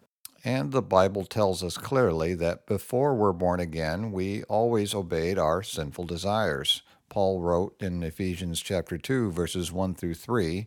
And 0.45 0.73
the 0.73 0.83
Bible 0.83 1.25
tells 1.25 1.63
us 1.63 1.77
clearly 1.77 2.35
that 2.35 2.67
before 2.67 3.15
we're 3.15 3.33
born 3.33 3.61
again, 3.61 4.13
we 4.13 4.45
always 4.45 4.95
obeyed 4.95 5.39
our 5.39 5.63
sinful 5.63 6.05
desires. 6.05 6.83
Paul 7.09 7.41
wrote 7.41 7.75
in 7.81 8.03
Ephesians 8.03 8.61
chapter 8.61 8.97
2 8.97 9.31
verses 9.33 9.73
1 9.73 9.95
through 9.95 10.15
3, 10.15 10.67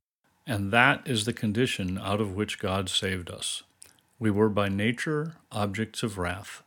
And 0.51 0.69
that 0.73 1.03
is 1.05 1.23
the 1.23 1.31
condition 1.31 1.97
out 1.97 2.19
of 2.19 2.35
which 2.35 2.59
God 2.59 2.89
saved 2.89 3.29
us. 3.29 3.63
We 4.19 4.29
were 4.29 4.49
by 4.49 4.67
nature 4.67 5.37
objects 5.49 6.03
of 6.03 6.17
wrath. 6.17 6.61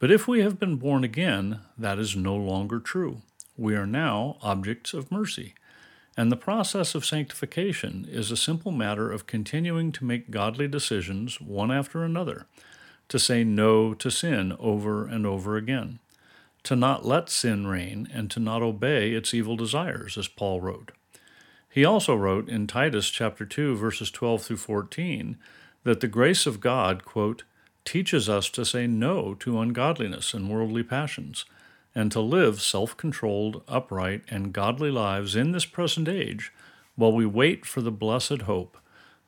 But 0.00 0.10
if 0.10 0.26
we 0.26 0.40
have 0.40 0.58
been 0.58 0.74
born 0.74 1.04
again, 1.04 1.60
that 1.78 2.00
is 2.00 2.16
no 2.16 2.34
longer 2.34 2.80
true. 2.80 3.22
We 3.56 3.76
are 3.76 3.86
now 3.86 4.38
objects 4.42 4.92
of 4.92 5.12
mercy. 5.12 5.54
And 6.16 6.32
the 6.32 6.36
process 6.36 6.96
of 6.96 7.06
sanctification 7.06 8.08
is 8.10 8.32
a 8.32 8.36
simple 8.36 8.72
matter 8.72 9.12
of 9.12 9.28
continuing 9.28 9.92
to 9.92 10.04
make 10.04 10.32
godly 10.32 10.66
decisions 10.66 11.40
one 11.40 11.70
after 11.70 12.02
another, 12.02 12.46
to 13.06 13.20
say 13.20 13.44
no 13.44 13.94
to 13.94 14.10
sin 14.10 14.56
over 14.58 15.06
and 15.06 15.24
over 15.24 15.56
again, 15.56 16.00
to 16.64 16.74
not 16.74 17.06
let 17.06 17.30
sin 17.30 17.68
reign, 17.68 18.08
and 18.12 18.32
to 18.32 18.40
not 18.40 18.62
obey 18.62 19.12
its 19.12 19.32
evil 19.32 19.54
desires, 19.54 20.18
as 20.18 20.26
Paul 20.26 20.60
wrote. 20.60 20.90
He 21.72 21.86
also 21.86 22.14
wrote 22.14 22.50
in 22.50 22.66
Titus 22.66 23.08
chapter 23.08 23.46
2 23.46 23.76
verses 23.76 24.10
12 24.10 24.42
through 24.42 24.56
14 24.58 25.38
that 25.84 26.00
the 26.00 26.06
grace 26.06 26.44
of 26.44 26.60
God, 26.60 27.02
quote, 27.06 27.44
teaches 27.86 28.28
us 28.28 28.50
to 28.50 28.66
say 28.66 28.86
no 28.86 29.32
to 29.36 29.58
ungodliness 29.58 30.34
and 30.34 30.50
worldly 30.50 30.82
passions 30.82 31.46
and 31.94 32.12
to 32.12 32.20
live 32.20 32.60
self-controlled, 32.60 33.62
upright, 33.66 34.22
and 34.28 34.52
godly 34.52 34.90
lives 34.90 35.34
in 35.34 35.52
this 35.52 35.64
present 35.64 36.08
age 36.08 36.52
while 36.94 37.12
we 37.12 37.24
wait 37.24 37.64
for 37.64 37.80
the 37.80 37.90
blessed 37.90 38.42
hope, 38.42 38.76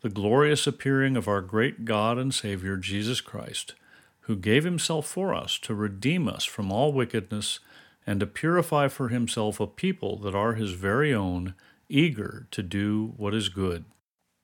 the 0.02 0.10
glorious 0.10 0.66
appearing 0.66 1.16
of 1.16 1.26
our 1.26 1.40
great 1.40 1.86
God 1.86 2.18
and 2.18 2.34
Savior 2.34 2.76
Jesus 2.76 3.22
Christ, 3.22 3.74
who 4.20 4.36
gave 4.36 4.64
himself 4.64 5.06
for 5.06 5.34
us 5.34 5.58
to 5.60 5.74
redeem 5.74 6.28
us 6.28 6.44
from 6.44 6.70
all 6.70 6.92
wickedness 6.92 7.60
and 8.06 8.20
to 8.20 8.26
purify 8.26 8.88
for 8.88 9.08
himself 9.08 9.60
a 9.60 9.66
people 9.66 10.18
that 10.18 10.34
are 10.34 10.52
his 10.52 10.72
very 10.72 11.14
own 11.14 11.54
eager 11.88 12.46
to 12.50 12.62
do 12.62 13.14
what 13.16 13.34
is 13.34 13.48
good. 13.48 13.84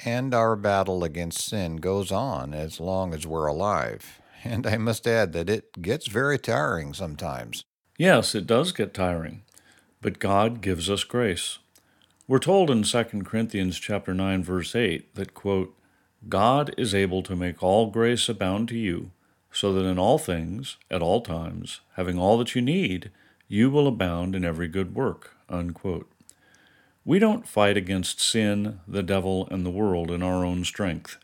And 0.04 0.34
our 0.34 0.56
battle 0.56 1.04
against 1.04 1.44
sin 1.44 1.76
goes 1.76 2.10
on 2.10 2.54
as 2.54 2.80
long 2.80 3.12
as 3.14 3.26
we're 3.26 3.46
alive. 3.46 4.20
And 4.42 4.66
I 4.66 4.78
must 4.78 5.06
add 5.06 5.34
that 5.34 5.50
it 5.50 5.82
gets 5.82 6.06
very 6.06 6.38
tiring 6.38 6.94
sometimes. 6.94 7.62
Yes, 7.98 8.34
it 8.34 8.46
does 8.46 8.72
get 8.72 8.94
tiring, 8.94 9.42
but 10.00 10.18
God 10.18 10.62
gives 10.62 10.88
us 10.88 11.04
grace. 11.04 11.58
We're 12.26 12.38
told 12.38 12.70
in 12.70 12.84
2 12.84 13.04
Corinthians 13.24 13.78
chapter 13.78 14.14
9 14.14 14.42
verse 14.42 14.74
8 14.74 15.14
that 15.14 15.34
quote, 15.34 15.76
God 16.28 16.74
is 16.78 16.94
able 16.94 17.22
to 17.24 17.36
make 17.36 17.62
all 17.62 17.90
grace 17.90 18.30
abound 18.30 18.68
to 18.68 18.78
you, 18.78 19.10
so 19.52 19.72
that 19.74 19.84
in 19.84 19.98
all 19.98 20.16
things, 20.16 20.78
at 20.90 21.02
all 21.02 21.20
times, 21.20 21.80
having 21.96 22.18
all 22.18 22.38
that 22.38 22.54
you 22.54 22.62
need, 22.62 23.10
you 23.48 23.68
will 23.68 23.86
abound 23.86 24.34
in 24.34 24.44
every 24.44 24.68
good 24.68 24.94
work. 24.94 25.36
Unquote. 25.48 26.10
We 27.04 27.18
don't 27.18 27.48
fight 27.48 27.78
against 27.78 28.20
sin, 28.20 28.80
the 28.86 29.02
devil, 29.02 29.48
and 29.50 29.64
the 29.64 29.70
world 29.70 30.10
in 30.10 30.22
our 30.22 30.44
own 30.44 30.64
strength. 30.64 31.16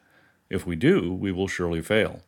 If 0.49 0.67
we 0.67 0.75
do, 0.75 1.13
we 1.13 1.31
will 1.33 1.49
surely 1.49 1.83
fail. 1.83 2.23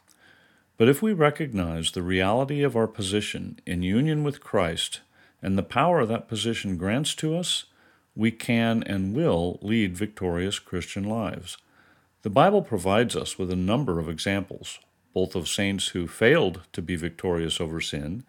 But 0.77 0.89
if 0.89 1.01
we 1.01 1.13
recognize 1.15 1.91
the 1.91 2.03
reality 2.03 2.63
of 2.63 2.77
our 2.77 2.87
position 2.87 3.59
in 3.65 3.83
union 3.83 4.23
with 4.23 4.43
Christ 4.43 5.01
and 5.41 5.57
the 5.57 5.63
power 5.63 6.05
that 6.05 6.29
position 6.29 6.77
grants 6.77 7.15
to 7.17 7.37
us, 7.37 7.65
we 8.15 8.31
can 8.31 8.83
and 8.83 9.15
will 9.15 9.59
lead 9.63 9.97
victorious 9.97 10.59
Christian 10.59 11.05
lives. 11.05 11.57
The 12.23 12.31
Bible 12.31 12.63
provides 12.63 13.17
us 13.17 13.39
with 13.39 13.51
a 13.51 13.57
number 13.57 13.99
of 13.99 14.11
examples, 14.11 14.79
both 15.15 15.35
of 15.35 15.49
saints 15.49 15.89
who 15.89 16.07
failed 16.07 16.61
to 16.75 16.83
be 16.83 16.97
victorious 16.97 17.61
over 17.61 17.81
sin 17.81 18.25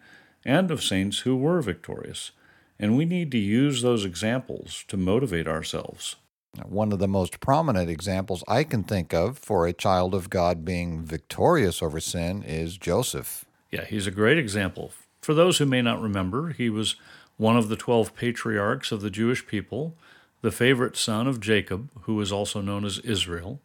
and 0.46 0.70
of 0.70 0.82
saints 0.82 1.20
who 1.20 1.36
were 1.36 1.60
victorious 1.60 2.30
and 2.80 2.96
we 2.96 3.04
need 3.04 3.30
to 3.30 3.38
use 3.38 3.82
those 3.82 4.06
examples 4.06 4.84
to 4.88 4.96
motivate 4.96 5.46
ourselves. 5.46 6.16
One 6.64 6.92
of 6.92 6.98
the 6.98 7.06
most 7.06 7.38
prominent 7.38 7.90
examples 7.90 8.42
I 8.48 8.64
can 8.64 8.82
think 8.82 9.12
of 9.12 9.38
for 9.38 9.66
a 9.66 9.74
child 9.74 10.14
of 10.14 10.30
God 10.30 10.64
being 10.64 11.04
victorious 11.04 11.82
over 11.82 12.00
sin 12.00 12.42
is 12.42 12.78
Joseph. 12.78 13.44
Yeah, 13.70 13.84
he's 13.84 14.06
a 14.06 14.10
great 14.10 14.38
example. 14.38 14.92
For 15.20 15.34
those 15.34 15.58
who 15.58 15.66
may 15.66 15.82
not 15.82 16.00
remember, 16.00 16.50
he 16.50 16.70
was 16.70 16.96
one 17.36 17.56
of 17.56 17.68
the 17.68 17.76
12 17.76 18.16
patriarchs 18.16 18.90
of 18.90 19.02
the 19.02 19.10
Jewish 19.10 19.46
people, 19.46 19.94
the 20.40 20.50
favorite 20.50 20.96
son 20.96 21.26
of 21.26 21.38
Jacob, 21.38 21.90
who 22.02 22.14
was 22.14 22.32
also 22.32 22.62
known 22.62 22.86
as 22.86 22.98
Israel. 23.00 23.60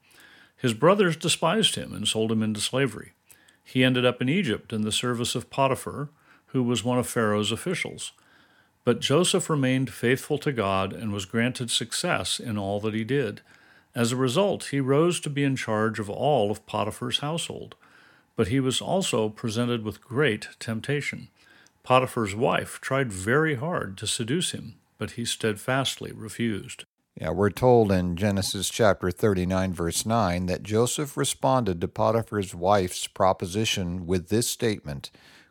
His 0.58 0.74
brothers 0.74 1.16
despised 1.16 1.76
him 1.76 1.94
and 1.94 2.06
sold 2.06 2.32
him 2.32 2.44
into 2.44 2.60
slavery. 2.60 3.14
He 3.64 3.84
ended 3.84 4.06
up 4.06 4.22
in 4.22 4.30
Egypt 4.30 4.74
in 4.74 4.82
the 4.82 4.92
service 4.92 5.36
of 5.36 5.50
Potiphar, 5.50 6.10
who 6.48 6.62
was 6.62 6.84
one 6.84 7.00
of 7.00 7.08
Pharaoh's 7.08 7.52
officials. 7.52 8.12
But 8.86 9.02
Joseph 9.02 9.50
remained 9.50 9.90
faithful 9.90 10.38
to 10.38 10.52
God 10.52 10.94
and 10.94 11.12
was 11.12 11.26
granted 11.26 11.72
success 11.72 12.40
in 12.40 12.58
all 12.58 12.80
that 12.82 12.94
he 12.94 13.04
did. 13.04 13.42
As 13.96 14.12
a 14.12 14.16
result, 14.16 14.66
he 14.66 14.80
rose 14.80 15.20
to 15.22 15.30
be 15.30 15.44
in 15.44 15.56
charge 15.56 16.00
of 16.00 16.10
all 16.10 16.52
of 16.52 16.66
Potiphar's 16.68 17.20
household. 17.20 17.76
But 18.36 18.50
he 18.50 18.60
was 18.60 18.82
also 18.82 19.30
presented 19.30 19.84
with 19.84 20.02
great 20.02 20.50
temptation. 20.60 21.30
Potiphar's 21.82 22.36
wife 22.36 22.80
tried 22.80 23.12
very 23.12 23.56
hard 23.56 23.98
to 23.98 24.08
seduce 24.08 24.52
him, 24.52 24.76
but 24.98 25.12
he 25.12 25.26
steadfastly 25.26 26.12
refused. 26.12 26.84
Yeah, 27.20 27.30
we're 27.30 27.50
told 27.50 27.92
in 27.92 28.18
Genesis 28.18 28.70
chapter 28.70 29.10
39, 29.10 29.74
verse 29.74 30.06
9, 30.06 30.48
that 30.48 30.64
Joseph 30.64 31.16
responded 31.16 31.80
to 31.80 31.88
Potiphar's 31.88 32.54
wife's 32.54 33.08
proposition 33.08 34.06
with 34.06 34.28
this 34.28 34.48
statement 34.48 35.10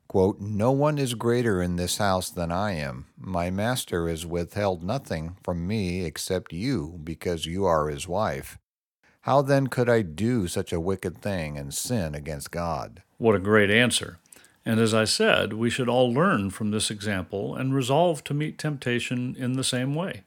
quote, 0.08 0.40
No 0.40 0.72
one 0.72 0.98
is 0.98 1.14
greater 1.14 1.62
in 1.62 1.76
this 1.76 1.98
house 1.98 2.30
than 2.30 2.52
I 2.52 2.72
am. 2.72 3.06
My 3.18 3.50
master 3.50 4.08
has 4.08 4.26
withheld 4.26 4.82
nothing 4.82 5.36
from 5.42 5.66
me 5.66 6.04
except 6.04 6.52
you, 6.52 7.00
because 7.02 7.46
you 7.46 7.64
are 7.64 7.88
his 7.88 8.06
wife. 8.08 8.58
How 9.22 9.40
then 9.40 9.68
could 9.68 9.88
I 9.88 10.02
do 10.02 10.46
such 10.48 10.72
a 10.72 10.80
wicked 10.80 11.18
thing 11.18 11.56
and 11.56 11.72
sin 11.72 12.14
against 12.14 12.50
God? 12.50 13.02
What 13.18 13.34
a 13.34 13.38
great 13.38 13.70
answer. 13.70 14.18
And 14.66 14.80
as 14.80 14.94
I 14.94 15.04
said, 15.04 15.54
we 15.54 15.70
should 15.70 15.88
all 15.88 16.12
learn 16.12 16.50
from 16.50 16.70
this 16.70 16.90
example 16.90 17.54
and 17.54 17.74
resolve 17.74 18.24
to 18.24 18.34
meet 18.34 18.58
temptation 18.58 19.34
in 19.38 19.54
the 19.54 19.64
same 19.64 19.94
way 19.94 20.24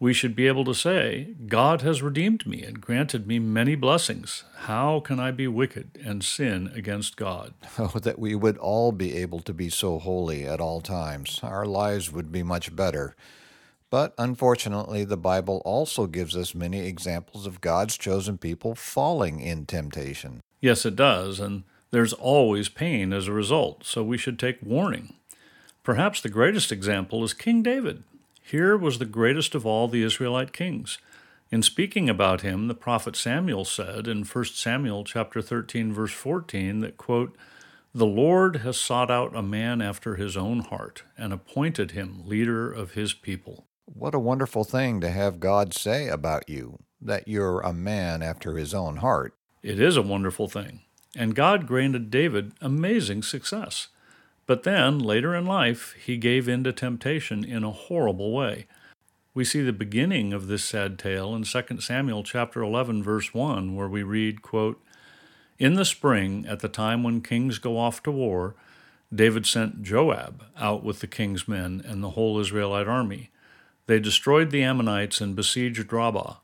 we 0.00 0.14
should 0.14 0.36
be 0.36 0.46
able 0.46 0.64
to 0.64 0.74
say, 0.74 1.34
God 1.46 1.82
has 1.82 2.02
redeemed 2.02 2.46
me 2.46 2.62
and 2.62 2.80
granted 2.80 3.26
me 3.26 3.38
many 3.38 3.74
blessings. 3.74 4.44
How 4.58 5.00
can 5.00 5.18
I 5.18 5.32
be 5.32 5.48
wicked 5.48 5.98
and 6.04 6.22
sin 6.24 6.70
against 6.74 7.16
God? 7.16 7.54
Oh, 7.80 7.98
that 8.00 8.18
we 8.18 8.34
would 8.34 8.58
all 8.58 8.90
be 8.90 9.16
able 9.16 9.40
to 9.40 9.54
be 9.54 9.68
so 9.68 9.98
holy 9.98 10.44
at 10.44 10.60
all 10.60 10.80
times. 10.80 11.38
Our 11.42 11.64
lives 11.64 12.12
would 12.12 12.32
be 12.32 12.42
much 12.42 12.74
better. 12.74 13.14
But 13.90 14.14
unfortunately, 14.18 15.04
the 15.04 15.16
Bible 15.16 15.62
also 15.64 16.06
gives 16.06 16.36
us 16.36 16.54
many 16.54 16.80
examples 16.86 17.46
of 17.46 17.60
God's 17.60 17.96
chosen 17.96 18.36
people 18.36 18.74
falling 18.74 19.40
in 19.40 19.64
temptation. 19.64 20.40
Yes, 20.60 20.84
it 20.84 20.96
does, 20.96 21.38
and 21.40 21.62
there's 21.90 22.12
always 22.12 22.68
pain 22.68 23.12
as 23.12 23.28
a 23.28 23.32
result, 23.32 23.84
so 23.84 24.02
we 24.02 24.18
should 24.18 24.38
take 24.38 24.58
warning. 24.60 25.14
Perhaps 25.84 26.20
the 26.20 26.28
greatest 26.28 26.70
example 26.72 27.24
is 27.24 27.32
King 27.32 27.62
David. 27.62 28.02
Here 28.50 28.78
was 28.78 28.98
the 28.98 29.04
greatest 29.04 29.54
of 29.54 29.66
all 29.66 29.88
the 29.88 30.02
Israelite 30.02 30.54
kings. 30.54 30.96
In 31.50 31.62
speaking 31.62 32.08
about 32.08 32.40
him, 32.40 32.66
the 32.66 32.74
prophet 32.74 33.14
Samuel 33.14 33.66
said 33.66 34.08
in 34.08 34.24
1 34.24 34.44
Samuel 34.54 35.04
chapter 35.04 35.42
13 35.42 35.92
verse 35.92 36.12
14 36.12 36.80
that 36.80 36.96
quote, 36.96 37.36
"The 37.92 38.06
Lord 38.06 38.56
has 38.56 38.78
sought 38.78 39.10
out 39.10 39.36
a 39.36 39.42
man 39.42 39.82
after 39.82 40.16
his 40.16 40.34
own 40.34 40.60
heart 40.60 41.02
and 41.18 41.34
appointed 41.34 41.90
him 41.90 42.26
leader 42.26 42.72
of 42.72 42.92
his 42.92 43.12
people." 43.12 43.66
What 43.84 44.14
a 44.14 44.18
wonderful 44.18 44.64
thing 44.64 45.02
to 45.02 45.10
have 45.10 45.40
God 45.40 45.74
say 45.74 46.08
about 46.08 46.48
you, 46.48 46.78
that 47.02 47.28
you're 47.28 47.60
a 47.60 47.74
man 47.74 48.22
after 48.22 48.56
his 48.56 48.72
own 48.72 48.96
heart. 48.96 49.34
It 49.62 49.78
is 49.78 49.98
a 49.98 50.02
wonderful 50.02 50.48
thing. 50.48 50.80
And 51.14 51.34
God 51.34 51.66
granted 51.66 52.10
David 52.10 52.52
amazing 52.62 53.24
success. 53.24 53.88
But 54.48 54.62
then, 54.62 54.98
later 54.98 55.34
in 55.34 55.44
life, 55.44 55.94
he 56.02 56.16
gave 56.16 56.48
in 56.48 56.64
to 56.64 56.72
temptation 56.72 57.44
in 57.44 57.64
a 57.64 57.70
horrible 57.70 58.32
way. 58.32 58.66
We 59.34 59.44
see 59.44 59.60
the 59.60 59.74
beginning 59.74 60.32
of 60.32 60.46
this 60.46 60.64
sad 60.64 60.98
tale 60.98 61.34
in 61.36 61.44
2 61.44 61.80
Samuel 61.82 62.24
chapter 62.24 62.62
11 62.62 63.02
verse 63.02 63.34
1 63.34 63.76
where 63.76 63.88
we 63.88 64.02
read, 64.02 64.40
quote, 64.40 64.82
"In 65.58 65.74
the 65.74 65.84
spring, 65.84 66.46
at 66.48 66.60
the 66.60 66.68
time 66.68 67.02
when 67.02 67.20
kings 67.20 67.58
go 67.58 67.78
off 67.78 68.02
to 68.04 68.10
war, 68.10 68.54
David 69.14 69.44
sent 69.44 69.82
Joab 69.82 70.42
out 70.56 70.82
with 70.82 71.00
the 71.00 71.06
king's 71.06 71.46
men 71.46 71.82
and 71.86 72.02
the 72.02 72.10
whole 72.10 72.40
Israelite 72.40 72.88
army. 72.88 73.28
They 73.86 74.00
destroyed 74.00 74.50
the 74.50 74.62
Ammonites 74.62 75.20
and 75.20 75.36
besieged 75.36 75.92
Rabbah, 75.92 76.36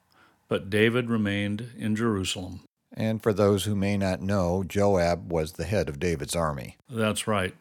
but 0.49 0.69
David 0.69 1.09
remained 1.09 1.71
in 1.79 1.97
Jerusalem." 1.97 2.61
And 2.93 3.23
for 3.23 3.33
those 3.33 3.65
who 3.65 3.75
may 3.75 3.97
not 3.97 4.21
know, 4.21 4.63
Joab 4.63 5.33
was 5.33 5.53
the 5.53 5.65
head 5.65 5.89
of 5.89 5.99
David's 5.99 6.37
army. 6.37 6.77
That's 6.91 7.27
right. 7.27 7.55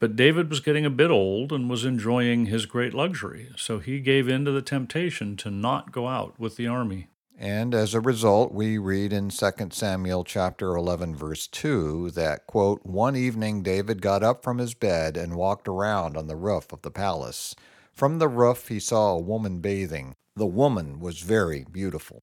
But 0.00 0.16
David 0.16 0.48
was 0.48 0.60
getting 0.60 0.86
a 0.86 0.90
bit 0.90 1.10
old 1.10 1.52
and 1.52 1.68
was 1.68 1.84
enjoying 1.84 2.46
his 2.46 2.64
great 2.64 2.94
luxury, 2.94 3.50
so 3.56 3.80
he 3.80 4.00
gave 4.00 4.28
in 4.28 4.46
to 4.46 4.50
the 4.50 4.62
temptation 4.62 5.36
to 5.36 5.50
not 5.50 5.92
go 5.92 6.08
out 6.08 6.40
with 6.40 6.56
the 6.56 6.66
army. 6.66 7.08
And 7.38 7.74
as 7.74 7.92
a 7.92 8.00
result, 8.00 8.52
we 8.52 8.78
read 8.78 9.12
in 9.12 9.28
2 9.28 9.72
Samuel 9.72 10.24
chapter 10.24 10.74
11 10.74 11.14
verse 11.14 11.46
2 11.46 12.12
that 12.12 12.46
quote, 12.46 12.84
"One 12.84 13.14
evening 13.14 13.62
David 13.62 14.00
got 14.00 14.22
up 14.22 14.42
from 14.42 14.56
his 14.56 14.72
bed 14.72 15.18
and 15.18 15.36
walked 15.36 15.68
around 15.68 16.16
on 16.16 16.28
the 16.28 16.36
roof 16.36 16.72
of 16.72 16.80
the 16.80 16.90
palace. 16.90 17.54
From 17.92 18.18
the 18.18 18.28
roof 18.28 18.68
he 18.68 18.80
saw 18.80 19.12
a 19.12 19.20
woman 19.20 19.60
bathing. 19.60 20.14
The 20.34 20.46
woman 20.46 20.98
was 20.98 21.20
very 21.20 21.66
beautiful." 21.70 22.22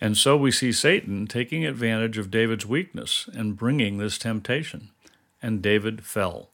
And 0.00 0.16
so 0.16 0.36
we 0.36 0.52
see 0.52 0.70
Satan 0.70 1.26
taking 1.26 1.64
advantage 1.66 2.16
of 2.16 2.30
David's 2.30 2.66
weakness 2.66 3.28
and 3.34 3.56
bringing 3.56 3.98
this 3.98 4.18
temptation. 4.18 4.90
And 5.40 5.60
David 5.60 6.04
fell. 6.04 6.51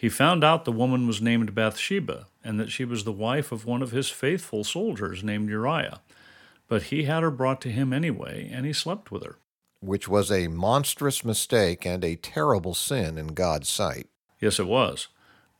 He 0.00 0.08
found 0.08 0.42
out 0.42 0.64
the 0.64 0.72
woman 0.72 1.06
was 1.06 1.20
named 1.20 1.54
Bathsheba, 1.54 2.26
and 2.42 2.58
that 2.58 2.70
she 2.70 2.86
was 2.86 3.04
the 3.04 3.12
wife 3.12 3.52
of 3.52 3.66
one 3.66 3.82
of 3.82 3.90
his 3.90 4.08
faithful 4.08 4.64
soldiers 4.64 5.22
named 5.22 5.50
Uriah. 5.50 6.00
But 6.68 6.84
he 6.84 7.02
had 7.02 7.22
her 7.22 7.30
brought 7.30 7.60
to 7.60 7.70
him 7.70 7.92
anyway, 7.92 8.48
and 8.50 8.64
he 8.64 8.72
slept 8.72 9.12
with 9.12 9.22
her. 9.22 9.36
Which 9.80 10.08
was 10.08 10.32
a 10.32 10.48
monstrous 10.48 11.22
mistake 11.22 11.84
and 11.84 12.02
a 12.02 12.16
terrible 12.16 12.72
sin 12.72 13.18
in 13.18 13.34
God's 13.34 13.68
sight. 13.68 14.08
Yes, 14.40 14.58
it 14.58 14.66
was. 14.66 15.08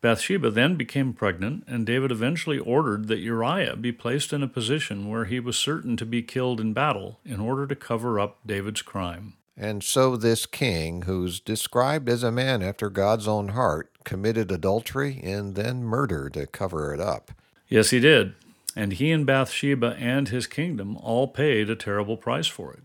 Bathsheba 0.00 0.50
then 0.50 0.76
became 0.76 1.12
pregnant, 1.12 1.64
and 1.66 1.84
David 1.84 2.10
eventually 2.10 2.58
ordered 2.58 3.08
that 3.08 3.18
Uriah 3.18 3.76
be 3.76 3.92
placed 3.92 4.32
in 4.32 4.42
a 4.42 4.48
position 4.48 5.10
where 5.10 5.26
he 5.26 5.38
was 5.38 5.58
certain 5.58 5.98
to 5.98 6.06
be 6.06 6.22
killed 6.22 6.62
in 6.62 6.72
battle 6.72 7.20
in 7.26 7.40
order 7.40 7.66
to 7.66 7.76
cover 7.76 8.18
up 8.18 8.38
David's 8.46 8.80
crime. 8.80 9.34
And 9.56 9.82
so 9.84 10.16
this 10.16 10.46
king, 10.46 11.02
who's 11.02 11.40
described 11.40 12.08
as 12.08 12.22
a 12.22 12.32
man 12.32 12.62
after 12.62 12.88
God's 12.88 13.28
own 13.28 13.48
heart, 13.48 13.90
committed 14.04 14.50
adultery 14.50 15.20
and 15.22 15.54
then 15.54 15.84
murder 15.84 16.30
to 16.30 16.46
cover 16.46 16.94
it 16.94 17.00
up. 17.00 17.30
Yes, 17.68 17.90
he 17.90 18.00
did. 18.00 18.34
And 18.74 18.94
he 18.94 19.10
and 19.10 19.26
Bathsheba 19.26 19.96
and 19.98 20.28
his 20.28 20.46
kingdom 20.46 20.96
all 20.96 21.28
paid 21.28 21.68
a 21.68 21.76
terrible 21.76 22.16
price 22.16 22.46
for 22.46 22.72
it. 22.72 22.82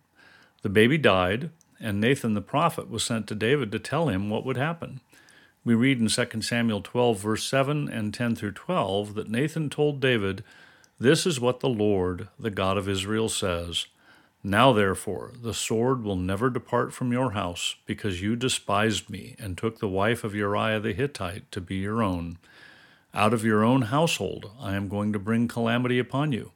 The 0.64 0.70
baby 0.70 0.98
died, 0.98 1.52
and 1.80 2.02
Nathan 2.02 2.34
the 2.34 2.42
prophet 2.42 2.90
was 2.90 3.04
sent 3.04 3.28
to 3.28 3.36
David 3.36 3.72
to 3.72 3.80
tell 3.80 4.10
him 4.10 4.30
what 4.30 4.46
would 4.46 4.58
happen. 4.58 5.00
We 5.64 5.74
read 5.74 6.00
in 6.00 6.08
2 6.08 6.42
Samuel 6.42 6.82
12, 6.82 7.20
verse 7.20 7.44
7 7.46 7.90
and 7.90 8.14
10 8.14 8.36
through 8.36 8.52
12, 8.52 9.16
that 9.16 9.30
Nathan 9.30 9.70
told 9.70 10.00
David, 10.00 10.44
This 11.00 11.26
is 11.26 11.40
what 11.40 11.60
the 11.60 11.70
Lord, 11.70 12.30
the 12.40 12.52
God 12.52 12.78
of 12.78 12.90
Israel, 12.90 13.30
says. 13.30 13.88
Now, 14.48 14.74
therefore, 14.74 15.32
the 15.42 15.56
sword 15.56 16.04
will 16.04 16.16
never 16.16 16.52
depart 16.52 16.94
from 16.94 17.12
your 17.12 17.32
house, 17.32 17.78
because 17.88 18.22
you 18.22 18.36
despised 18.36 19.10
me 19.10 19.36
and 19.40 19.58
took 19.58 19.80
the 19.80 19.88
wife 19.88 20.24
of 20.24 20.36
Uriah 20.36 20.80
the 20.80 20.94
Hittite 20.94 21.52
to 21.52 21.60
be 21.60 21.78
your 21.78 22.04
own. 22.04 22.38
Out 23.12 23.34
of 23.34 23.44
your 23.44 23.64
own 23.64 23.82
household 23.82 24.52
I 24.62 24.76
am 24.76 24.88
going 24.88 25.12
to 25.14 25.18
bring 25.18 25.48
calamity 25.48 25.98
upon 25.98 26.32
you. 26.32 26.52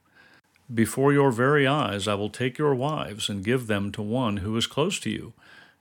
Before 0.72 1.12
your 1.12 1.32
very 1.32 1.66
eyes 1.66 2.06
I 2.06 2.14
will 2.14 2.30
take 2.30 2.58
your 2.58 2.76
wives 2.76 3.28
and 3.28 3.42
give 3.42 3.66
them 3.66 3.90
to 3.90 4.02
one 4.02 4.36
who 4.36 4.56
is 4.56 4.68
close 4.68 5.00
to 5.00 5.10
you, 5.10 5.32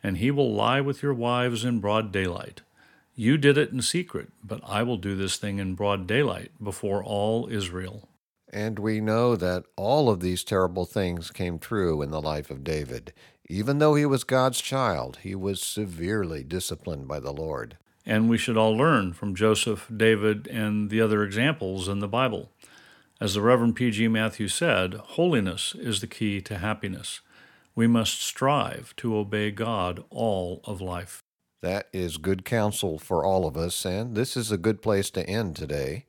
and 0.02 0.18
he 0.18 0.32
will 0.32 0.52
lie 0.52 0.82
with 0.82 1.04
your 1.04 1.14
wives 1.14 1.64
in 1.64 1.80
broad 1.80 2.12
daylight. 2.12 2.62
You 3.14 3.38
did 3.38 3.56
it 3.56 3.70
in 3.72 3.84
secret, 3.84 4.30
but 4.44 4.62
I 4.66 4.82
will 4.82 4.98
do 4.98 5.16
this 5.16 5.38
thing 5.38 5.60
in 5.60 5.76
broad 5.76 6.08
daylight 6.08 6.50
before 6.60 7.04
all 7.04 7.48
Israel. 7.52 8.09
And 8.52 8.80
we 8.80 9.00
know 9.00 9.36
that 9.36 9.66
all 9.76 10.10
of 10.10 10.22
these 10.22 10.44
terrible 10.44 10.86
things 10.86 11.32
came 11.32 11.60
true 11.60 12.02
in 12.02 12.10
the 12.10 12.22
life 12.22 12.50
of 12.50 12.64
David. 12.64 13.14
Even 13.48 13.80
though 13.80 13.96
he 13.96 14.06
was 14.06 14.24
God's 14.24 14.62
child, 14.62 15.20
he 15.24 15.36
was 15.36 15.62
severely 15.62 16.44
disciplined 16.44 17.08
by 17.08 17.20
the 17.20 17.32
Lord. 17.32 17.78
And 18.06 18.30
we 18.30 18.38
should 18.38 18.58
all 18.58 18.76
learn 18.76 19.14
from 19.14 19.36
Joseph, 19.36 19.88
David, 19.96 20.48
and 20.48 20.90
the 20.90 21.02
other 21.02 21.24
examples 21.24 21.88
in 21.88 22.00
the 22.00 22.08
Bible. 22.08 22.52
As 23.22 23.34
the 23.34 23.42
Reverend 23.42 23.76
P.G. 23.76 24.08
Matthews 24.08 24.54
said, 24.54 24.94
holiness 24.94 25.76
is 25.78 26.02
the 26.02 26.08
key 26.08 26.42
to 26.42 26.58
happiness. 26.58 27.22
We 27.76 27.86
must 27.86 28.22
strive 28.22 28.96
to 28.98 29.16
obey 29.16 29.52
God 29.52 30.04
all 30.10 30.62
of 30.64 30.82
life. 30.82 31.22
That 31.62 31.88
is 31.92 32.18
good 32.18 32.46
counsel 32.46 32.98
for 32.98 33.26
all 33.26 33.46
of 33.46 33.58
us, 33.58 33.86
and 33.86 34.16
this 34.16 34.38
is 34.38 34.52
a 34.52 34.58
good 34.58 34.82
place 34.82 35.10
to 35.12 35.28
end 35.28 35.56
today. 35.56 36.06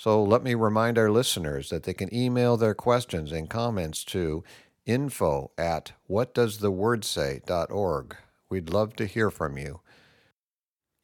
So 0.00 0.24
let 0.24 0.42
me 0.42 0.54
remind 0.54 0.96
our 0.96 1.10
listeners 1.10 1.68
that 1.68 1.82
they 1.82 1.92
can 1.92 2.08
email 2.14 2.56
their 2.56 2.72
questions 2.72 3.32
and 3.32 3.50
comments 3.50 4.02
to 4.04 4.42
info 4.86 5.50
at 5.58 5.92
whatdoesthewordsay.org. 6.08 8.16
We'd 8.48 8.70
love 8.70 8.96
to 8.96 9.04
hear 9.04 9.30
from 9.30 9.58
you. 9.58 9.80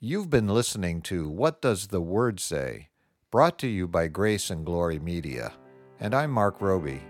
You've 0.00 0.30
been 0.30 0.48
listening 0.48 1.02
to 1.02 1.28
What 1.28 1.60
Does 1.60 1.88
the 1.88 2.00
Word 2.00 2.40
Say? 2.40 2.88
brought 3.30 3.58
to 3.58 3.66
you 3.66 3.86
by 3.86 4.08
Grace 4.08 4.48
and 4.48 4.64
Glory 4.64 4.98
Media. 4.98 5.52
And 6.00 6.14
I'm 6.14 6.30
Mark 6.30 6.62
Roby. 6.62 7.02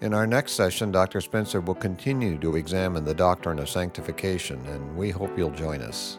In 0.00 0.14
our 0.14 0.26
next 0.26 0.52
session, 0.52 0.90
Dr. 0.90 1.20
Spencer 1.20 1.60
will 1.60 1.74
continue 1.74 2.38
to 2.38 2.56
examine 2.56 3.04
the 3.04 3.12
doctrine 3.12 3.58
of 3.58 3.68
sanctification, 3.68 4.64
and 4.64 4.96
we 4.96 5.10
hope 5.10 5.36
you'll 5.36 5.50
join 5.50 5.82
us. 5.82 6.18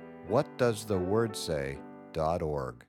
whatdoesthewordsay.org. 0.31 2.75